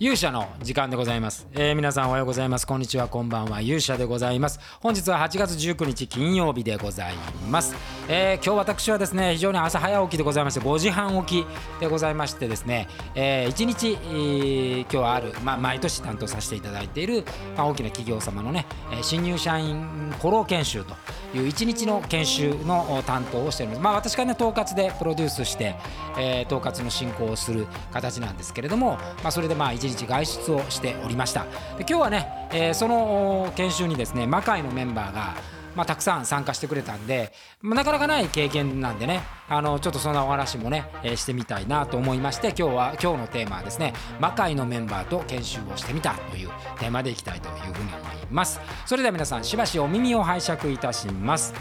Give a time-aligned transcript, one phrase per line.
[0.00, 2.66] 勇者の時間でございます、えー皆さんおはようございます。
[2.66, 3.06] こんにちは。
[3.06, 3.60] こんばんは。
[3.60, 4.58] 勇者でございます。
[4.80, 7.14] 本日は8月19日金曜日でござい
[7.48, 7.76] ます、
[8.08, 11.46] えー今日私はですね非常に朝早起きでございまして5時半起き
[11.80, 17.24] でございましてですね、え1日、えー今日はある、まあ、毎年担当させていただいている、
[17.56, 20.94] まあ、大きな企業様のね、え新入社員フォロー研修と
[21.38, 23.82] いう1日の研修の担当をしております。
[23.82, 25.76] まあ私がね統括でプロデュースして、
[26.18, 31.44] えー統括の進行をする形なんですけれども、まあ、それでまあ1日外出をしておりました。
[31.44, 31.48] で
[31.80, 35.34] 今日はね、えーその研修にですね魔界のメンバーが
[35.74, 48.60] まあ、たくさん参加してくれたんで、まあなかなかない経験なんでねあのちょっとそんなお話もね、えーしてみたいなと思いまして今日は今日のテーマはですね魔界のメンバーと研修をしてみたというテーマでいきたいというふうに思います。
[48.86, 51.52] それでは皆さんしばしお耳を拝借いたします。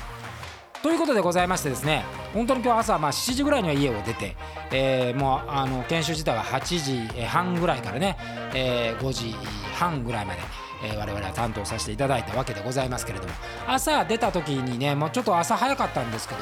[0.84, 4.36] ということでございましてですね本当に今日朝まあ7時ぐらいには家を出て、
[4.70, 8.18] えーもうあの研修自体は8時半ぐらいからね、
[8.54, 9.34] えー5時
[9.76, 10.42] 半ぐらいまで、
[10.84, 13.34] え我々は担当させていただいたわけでございますけれども
[13.66, 16.42] 朝出た時にねもうちょっと朝早かったんですけど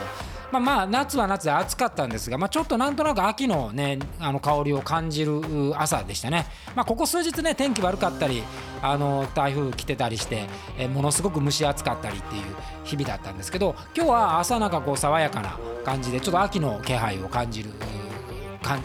[0.52, 5.42] まあまあ夏は夏で暑かったんですが、まあ、ちょっとなんとなく秋のねあの香りを感じる
[5.78, 8.44] 朝でしたね、まあ、ここ数日ね天気悪かったり
[8.82, 12.44] あの台風来てたりして、えものすごく蒸し暑かったりっていう
[12.84, 18.84] 日々だったんですけど今日は朝なんかこう爽やかな感じでちょっと秋の気配を感じるうかん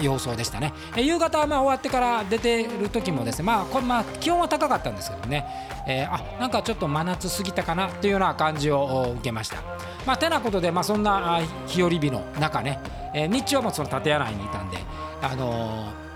[0.00, 5.44] 様相でしたね、え夕方まあ終わってから出てる時もですね、まあこまあ気温は高かったんですけどね、
[5.88, 9.56] えーあなんかちょっと真夏過ぎたかなというような感じを受けました。
[10.06, 12.78] まあ、てなことで、まあ、そんな日和日の中ね、
[13.14, 14.78] えー日中はもうその建屋内にいたんで、
[15.20, 16.07] あのー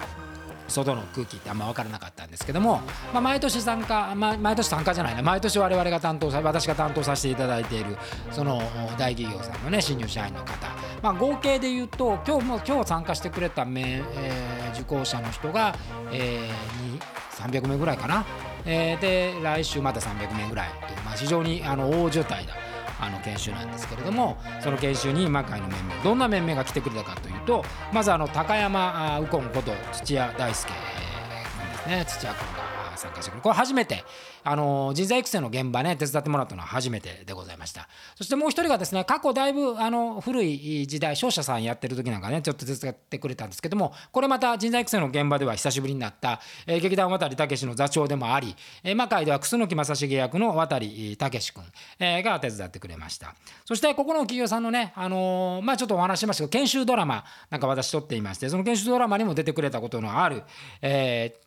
[0.72, 2.80] 外の空気ってあんま分からなかったんですけども、
[3.12, 7.96] まあ、毎年参加、まあ、毎年参加じゃないな毎年我々が担当さ私が担当させていただいている
[8.30, 8.58] その
[8.98, 10.54] 大企業さんのね新入社員の方、
[11.02, 15.76] まあ、合計で言うと今日も今日参加してくれため、えー受講者の人が、
[16.12, 18.24] えー300名ぐらいかな、
[18.64, 22.54] えーで来週また300名ぐらいという、まあ、非常にあの大所帯だ
[23.02, 32.04] あの研修なんですけれどもその研修に今回の面々どんな面々が来てくれたかというとまずあの高山右近こと土屋大輔君ですね。
[32.06, 32.61] 土屋君が
[33.02, 33.42] 参加してくる。
[33.42, 34.04] これ初めて
[34.44, 37.88] あの人材育成の現場ね手伝ってもらったのは初めてでございました。
[38.16, 51.64] そしてもう一人がですね過去だいぶあの古い時代商社さんやってる時なんかねちょっと手伝ってくれたんですけどもこれまた人材育成の現場では久しぶりになった、えー劇団渡武の座長でもあり、えー魔界では楠木正成役の渡武君、
[51.98, 53.34] えーが手伝ってくれました。
[53.64, 60.42] そしてここの企業さんのね、あのーまあ、ちょっとお話しましたけど研修ドラマなんか私撮っていましてその研修ドラマにも出てくれたことのある、
[60.80, 61.41] えー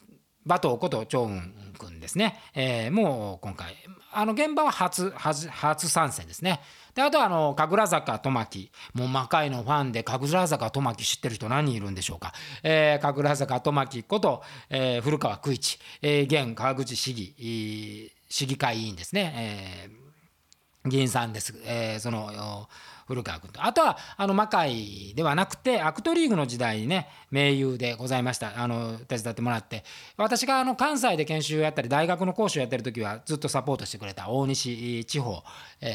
[0.45, 1.41] 馬頭こと長雲
[1.77, 3.75] 君ですね、えーもう今回
[4.17, 6.61] あの現場は初初初参戦ですね。
[6.93, 12.31] であとはあの神楽坂トマキもう魔界のファンで神楽坂トマキ知ってる人何人いるんでしょうか、
[12.63, 22.69] えー、神楽坂トマキこと、えー古川久一、えー現川口市議市議会議員ですね、えー議員さんです、えーその
[23.05, 23.63] 古川君と。
[23.63, 28.61] あとはあの魔界ではなくてアクトリーグの時代にね盟友でございました。
[28.61, 29.83] あの手伝ってもらって。
[30.17, 35.43] 私があの関西で研修やったり大学の講師をやってる時はずっとサポートしてくれた大西地方、
[35.81, 35.93] え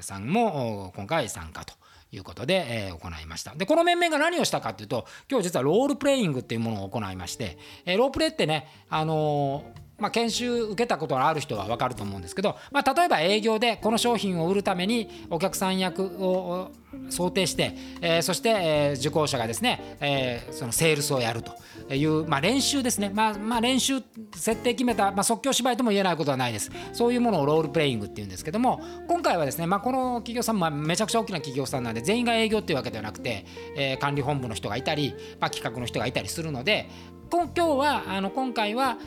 [0.00, 1.74] ーさんも今回参加と。
[2.14, 3.54] いうことで、えー行いました。
[3.54, 16.72] でこの面々が何をしたかというと今日実はロールプレイングっていうものを行いまして、えーロープレイってねあのーまあ、研修受けたことがある人は分かると思うんですけど、まあ、例えば営業でこの商品を売るためにお客さん役を
[17.08, 21.52] 想定して、えーそして、えー受講者がですね、えーそのセールスをやると
[21.94, 24.02] いう、まあ、練習ですね、まあまあ、練習
[24.34, 26.70] 設定決めた、まあ、即興芝居とも言えないことはないです。
[26.92, 36.88] そういうものをロールプレイングっていうんですけども今回はですね、まあ、この企業さんもめちゃくちゃ大きな企業さんなんで全員が営業っていうわけではなくて、えー管理本部の人がいたり、まあ、企画の人がいたりするので
[37.30, 38.98] こ今日はあの今回は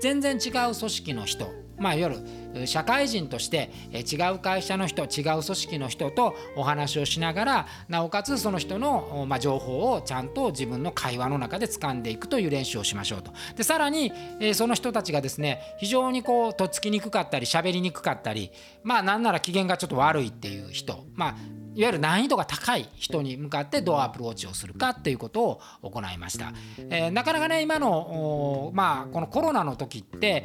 [0.00, 2.10] 全然違う組織の人まあ、いわ
[2.54, 13.32] ゆる社会人として違う会社の人違う組織の人とお話をしながらなおかつその人の、ま、情報をちゃんと自分の会話の中で掴んでいくという練習をしましょうと。
[13.56, 14.12] でさらに、
[14.54, 18.50] その人たちがですね非常にこうとっつきにくかったり喋りにくかったり
[18.82, 21.36] まあなんなら機嫌がちょっと悪いっていう人まあ
[21.76, 26.52] いわゆる難易度が高い人に向かってどうアプローチをするかっていうことを行いました。
[26.90, 30.44] えーなかなかね今のまあこのコロナの時って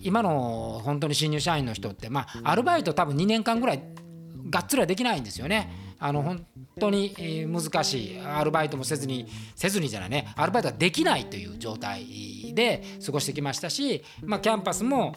[0.00, 3.82] 今の本当に新入社員の人ってまあアルバイト多分2年間ぐらい
[4.50, 5.94] がっつりはできないんですよね。
[5.98, 6.44] あの本
[6.80, 7.14] 当に
[7.46, 15.14] 難しいアルバイトもせずにせずにじゃないねアルバイトができないという状態で過ごしてきましたし、まあ、キャンパスも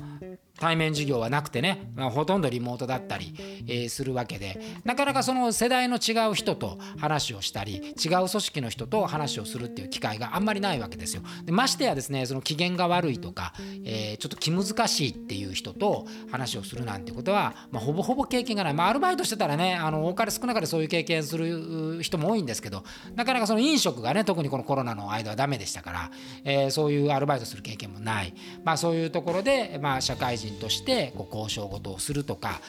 [0.60, 3.36] 対面授業はなくてね、まあ、ほとんどリモートだったり、
[3.68, 11.24] えー、するわけでなかなかその世代の違う人と話をしたり違う組織の人と話をするっていう機会があんまりないわけですよ。
[11.44, 13.54] でましてやですねその機嫌が悪いとか、
[13.84, 22.84] えー、ちょっと気難しいっていう人と話をするなんてことは、まあ、ほぼほぼ経験がない、まあ、アルバイトしてたらねあの多かれ少なかれそういう経験する人も多いんですけど
[23.16, 26.12] なかなかその飲食がね特にこのコロナの間はダメでしたから、
[26.44, 32.62] えー、そういうアルバイトする経験もない、まあ、そういうところで、まあ、社会人としてこう交渉事をするとか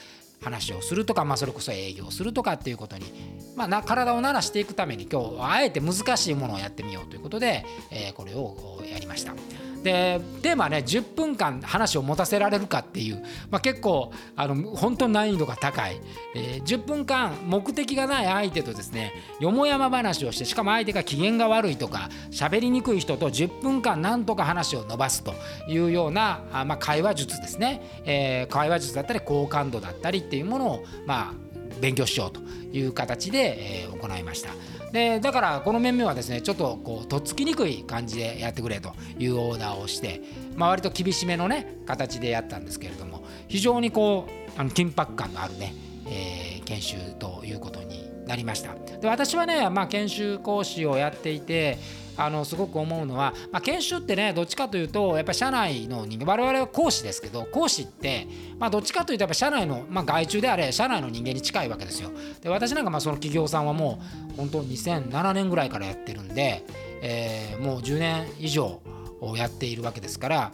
[0.43, 3.07] 話をするとか、まあ、それこそ営業するとかっていうことに、
[3.57, 9.33] まあ、な体を慣らしていくために今日はあえて難しいものをやってみようということで、えー、これをやりました。
[9.87, 13.23] でテーマね10分間話を持たせられるかっていう、
[13.53, 16.01] まあ、結構あの本当難易度が高い、
[16.35, 25.35] えー、10分間目的がない相手とですねよもやま話をしてしかも相手が機嫌が悪いとか喋りにくい人と10分間なんとか話を伸ばすと
[25.69, 31.35] いうようなあ、まあ、会話術ですね、えー、会話術だったり好感度だったりっていうものをまあ
[31.81, 32.41] 勉強しようと
[32.77, 34.51] いう形で、えー、行いました。
[34.97, 40.23] でだからこの面々はですねちょっとこうとっつきにくい感じでやってくれというオーダーをして、
[40.55, 45.75] まあ、割と厳しめのね形でやったんですけれども非常にこうあの緊迫感のあるね、
[46.07, 48.75] えー、研修ということになりました。
[48.75, 51.77] で私はね、まあ、研修講師をやっていて
[52.17, 58.27] あのすごく思うのは、まあ、研修ってねどっちかというとやっぱ社内の人間我々は講師ですけど講師って、
[58.59, 62.11] まあ、どっちかというとやっぱ社内の、まあ、外注であれ社内の人間に近いわけですよ。
[62.43, 64.01] で私なんかまあその企業さんはも
[64.35, 66.65] う本当2007年ぐらいからやってるんで、
[67.03, 68.81] えー、もう10年以上
[69.21, 70.53] をやっているわけですから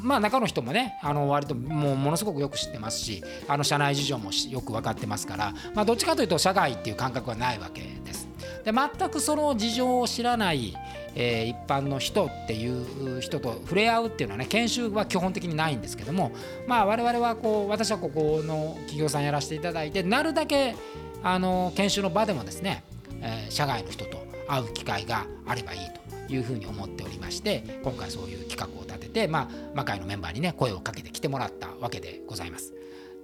[0.00, 8.28] まあ中の人もねあの割ともうものすごくよく知ってますしあの社内事情もよく分かってますから、まあ、どっちかというと社外っていう感覚はないわけです。
[8.64, 10.76] で全くその事情を知らない、
[11.14, 16.32] えー、一般の人っていう人と触れ合うっていうのはね研修は基本的にないんですけども
[16.66, 20.74] まあ我々はこう私はここの企業さんやらせていただいてなるだけ
[21.22, 22.82] あの研修の場でもですね、
[23.20, 24.18] えー、社外の人と
[24.48, 25.80] 会う機会があればいい
[26.28, 32.74] というふうに思っておりまして今回そういう企画を立てて、まあ、魔界のメンバーにね声をかけてきてもらったわけでございます。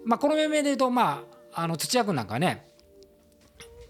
[0.05, 2.68] まあ、この面々で言うと、まあ、あの土屋君なんかね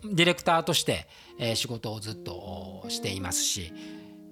[0.04, 1.06] ディレクターとして、
[1.38, 3.72] えー、仕事をずっとしていますし、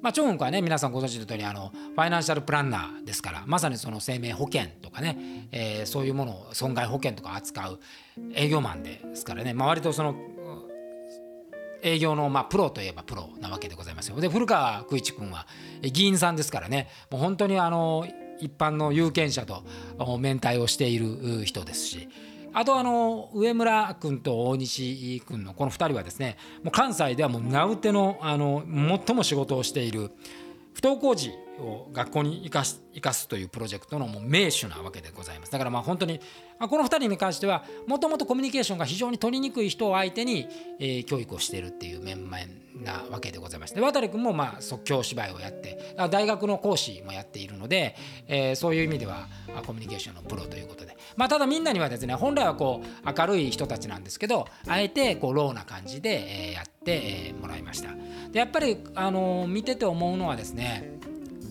[0.02, 7.80] まあ、チョン君はね皆さんご存知の通りあのファイナンシャルプランナーですからまさにその生命保険とかね、えー、そういうものを損害保険とか扱う
[8.34, 10.14] 営業マンですからね、まあ、割とその
[11.82, 14.20] 営業のまあプロといえばプロなわけでございますよ。
[14.20, 15.46] で古川久一君は
[15.82, 18.06] 議員さんですからねもう本当にあの
[18.40, 19.62] 一般の有権者と
[20.19, 22.08] 面対をしている人ですし。
[22.58, 28.64] あとあの上村君と大西君のこの2人はですねもう関西ではもう名うてのあの
[29.06, 30.11] 最も仕事をしている
[30.73, 35.53] 不登校児を学校に生かす生かすというプロジェクトのもう名手なわけでございます。
[35.53, 36.20] だからまあ本当に
[36.58, 40.49] この2人に関してはもともとコミュニケーションが非常に取りにくい人を相手に、
[40.79, 42.38] えー、教育をしているっていう面々
[42.82, 49.29] なわけでございまして渡君もまあ即興芝居をやって大学の講師もやっているので、えー、そういう意味では
[49.67, 57.91] コミュニケーションのプロということで、まあ、ただみんなにはですね本来はこう明るい人たちなんですけどあえてこうローな感じで、やってもらいました。
[58.31, 60.95] でやっぱり、あの見てて思うのはですね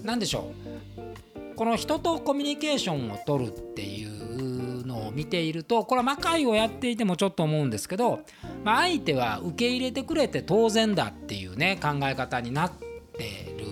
[0.05, 0.51] 何でしょ
[0.95, 8.21] うこの人とコミュニケーションを取るっていうのを見ているとこれは魔界をやっていてもちょっと思うんですけど、
[8.63, 12.71] まあ、相手は受け入れてくれて当然だっていうね考え方になっ
[13.17, 13.65] てる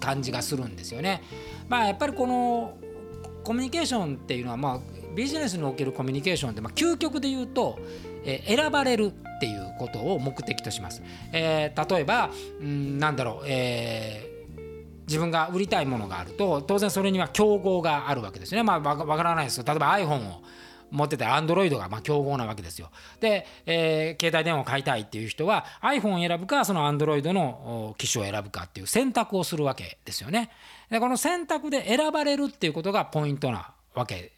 [0.00, 1.22] 感じがするんですよね。
[1.68, 2.76] まあ、やっぱりこの
[3.44, 4.80] コミュニケーションっていうのは、まあ、
[5.14, 7.78] ビジネスにおけるコミュニケーションって、まあ、究極で言うと、
[8.24, 11.02] えー、選ばれるっていうことを目的とします。
[11.32, 14.29] えー、例えば、うん、なんだろう、えー
[15.10, 18.62] 自分が売りたいものがあると当然それには競合があるわけですね。
[18.62, 20.42] まあわからないですよ例えば iPhone を
[20.92, 22.90] 持ってたら Android がまあ競合なわけですよ。
[23.18, 30.50] で、えー、携帯電話を買いたいっていう人は iPhone を選ぶかその Android の機種を選ぶかっていう選択をするわけですよね。
[30.88, 34.32] でこの選択で選ばれるっていうことがポイントなわけ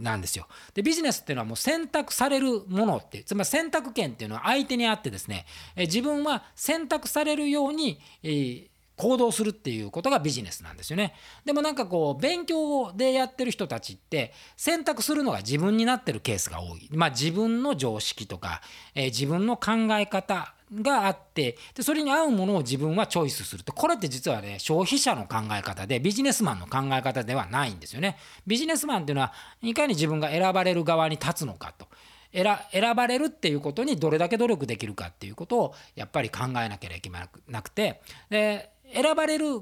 [0.00, 0.48] なんですよ。
[0.74, 11.14] でビジネスっていうのはもう選択されるものってつまり選択権っていうのは相手にあってですね自分は選択されるように、えー行動するっていうことがビジネスなんですよね。
[11.44, 16.88] でもなんかこう勉強でやってる人たちって選択するのが自分になってるケースが多い。
[16.92, 18.60] まあ自分の常識とか、
[18.94, 28.16] えー、自分の考え方があってでそれに合うものを自分はチョイスするとこれって実はね消費者の考え方でビジネスマンの考え方ではないんですよね。
[28.46, 29.32] ビジネスマンっていうのは
[29.62, 31.88] いかに自分が選ばれる側に立つのかと。
[32.32, 37.10] 選ばれるっていうことにどれだけ努力できるかっていうことをやっぱり考えなければいけ
[37.48, 39.60] なくてで選ばれる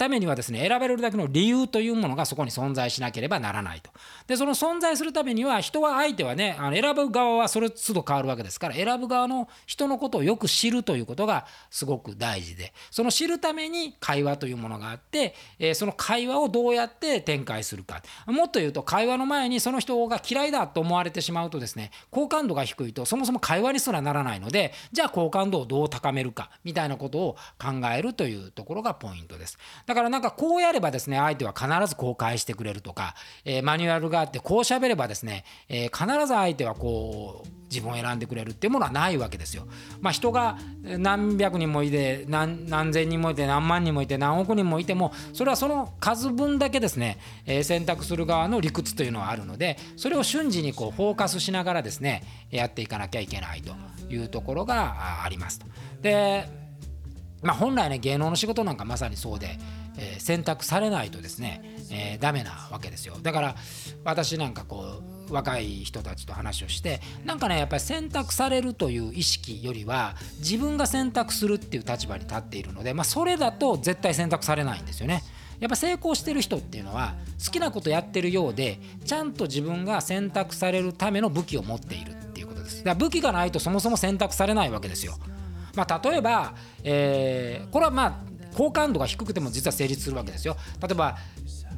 [0.00, 3.90] ためにはですね選べるだけの理由というものがそこに存在しなければならないと。
[4.26, 18.02] でその存在するためには人は相手はねあの選ぶ側はそれ都度変わるわけですから選ぶ側の人のことをよく知るということがすごく大事でその知るために会話というものがあって、え、その会話をどうやって展開するか。
[18.26, 33.14] もっと言うと会話の前にその人が嫌いだと思われてしまうとですね好感度が低いとそもそも会話にすらならないのでじゃあ好感度をどう高めるかみたいなことを考えるというとところがポイントですだからなんかこうやればですね相手は必ずこう返してくれるとか、
[33.46, 39.66] えー、マニュアルがあってこう喋ればですね、えー、必ず相手はこう自分を選んでくれるっていうものはないわけですよ。
[40.00, 53.72] まあ、人が何百人もいて何何千人もいて何万人もいて何億人もいてもそれはその数分だけですね、えー、選択する側の理屈というのはあるのでそれを瞬時にこうフォーカスしながらですねやっていかなきゃいけないと
[54.12, 55.60] いうところがあります。
[56.02, 56.59] で
[57.42, 59.58] まあ、本来ね芸能の仕事なんかまさにそうで、
[59.96, 63.54] えー、選択されないとですね、えー、ダメなわけですよだから
[64.04, 75.22] 私なんかこう若い人たちと話をしてなんかねやっぱり選択されるという意識よりは自分が選択するっていう立場に立っているので、まあ、それだと絶対選択されないんですよね。
[75.60, 82.78] やっぱ成功してる人っていうのは好きなことやってるようでちゃんと自分が選択されるための武器を持っているっていうことです。
[82.78, 85.18] だから武器がないとそもそも選択されないわけですよ。
[85.74, 88.14] まあ、例えば、えー、これはまあ
[88.56, 90.56] 好感度が低くても実は成立するわけですよ。
[90.82, 91.16] 例えば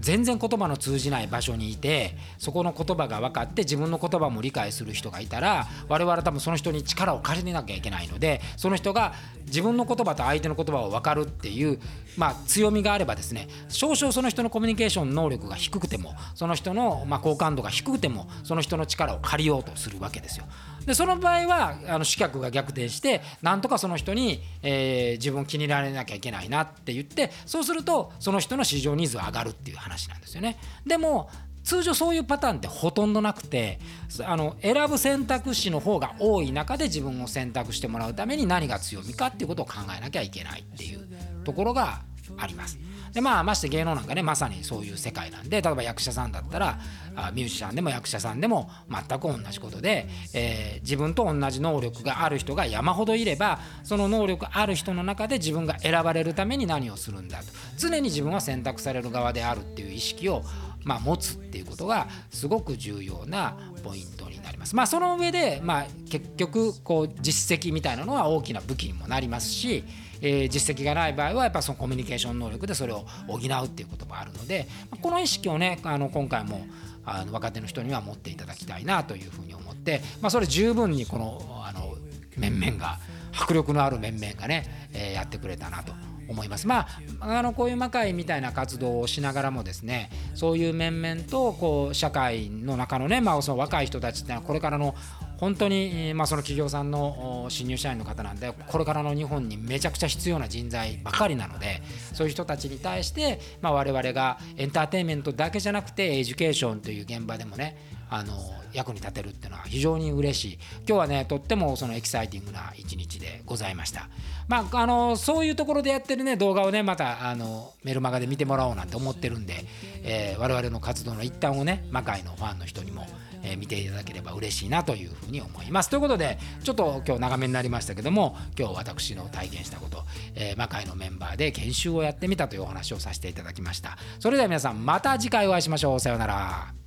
[0.03, 9.15] 全然言葉の通じない場所にいてそこの言葉が分かって自分の言葉も理解する人がいたら我々多分その人に力を借りなきゃいけないのでその人が
[9.47, 11.79] 自分の言葉と相手の言葉を分かるっていう、
[12.17, 20.47] まあ、強みがあればですね少々その人のコミュニケーション能力が低くてもその人の、ま好感度が低くてもその人の力を借りようとするわけですよ。
[20.87, 30.59] でその場合はあの視客が逆転してなんとかその人に、えー、自分気に入られなきゃいけないなって言ってそうするとその人の市場ニーズが上がるっていう話話なんですよね。
[30.87, 31.31] でも
[31.65, 33.79] 通常そういうパターンってほとんどなくて
[34.25, 41.07] あの選ぶ選択肢の方が多い中で自分を選択してもらうために何が強みかっていうことを考えなきゃいけないっていう
[41.45, 42.03] ところが
[42.39, 42.79] あります。
[43.13, 46.79] でまあまして芸能なんかねまさにそういう世界なんで例えば役者さんだったら
[47.15, 57.45] あミュージシャンでも役者さんでも全く同じことで、えー、自分と同じ能力がある人が山ほどいればその能力ある人の中で自分が選ばれるために何をするんだと
[57.77, 60.43] 常に自分は選択される側であるっていう意識を
[60.85, 64.75] まあ、持つっていうことがすごく重要なポイントになります。
[64.77, 69.85] まあ、その上で、まあ、結局こう実績みたいなのは大きな武器にもなりますし、
[70.21, 76.65] えー、実績がない場合はやっぱそのコミュニケーション能力でそれを補うっていうこともあるのでまこの意識をねあの今回も
[77.05, 81.97] あの若手の人には持っていただきたいなというふうに思って、まあ、それ十分にこのあの
[82.37, 82.99] 面々が
[83.33, 85.93] 迫力のある面々がね、えー、やってくれたなと
[86.33, 86.67] 思います。
[86.67, 86.87] ま
[87.21, 94.95] あ、あのこういう魔界みたいな活動をしながらもですねそういう面々とこう社会の中のね、まあ、その若い人たちっていうのはこれからの
[95.43, 107.77] 本当に、まあ、その企業さんの新入社員の方なんでこれからの日本にめちゃくちゃ必要な人材ばかりなのでそういう人たちに対して、まあ、我々がエンターテインメントだけじゃなくて education という現場でもね
[108.15, 108.35] あの
[108.75, 114.09] 役に立てるっていうのは非常に嬉しい今日はねとってもそのエキサイティングな一日でございました
[114.49, 119.65] まああのそういうところでやってるね動画をねまたあのメルマガで見てもらおうなんて思ってるんで、
[120.03, 123.07] えー、我々の活動の一端をね魔界のファンの人にも
[123.43, 125.91] え見ていただければ嬉しいなというふうに思います。
[125.91, 130.05] ということでちょっと今日長めになりましたけども今日私の体験したこと、
[130.35, 133.99] えー、魔界のメンバーで研修をやってみたというお話をさせていただきました。
[134.21, 136.01] それでは皆さんまた次回お会いしましょう。
[136.01, 136.82] さようなら。